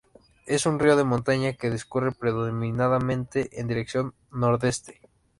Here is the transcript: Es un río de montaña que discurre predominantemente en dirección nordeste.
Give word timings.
Es 0.47 0.65
un 0.65 0.79
río 0.79 0.95
de 0.95 1.03
montaña 1.03 1.53
que 1.53 1.69
discurre 1.69 2.11
predominantemente 2.11 3.59
en 3.59 3.67
dirección 3.67 4.15
nordeste. 4.31 4.99